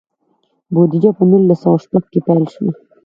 بودیجه 0.73 1.11
په 1.17 1.23
نولس 1.29 1.59
سوه 1.63 1.77
شپږ 1.83 2.03
کې 2.11 2.19
پیل 2.25 2.43
شوه. 2.53 2.71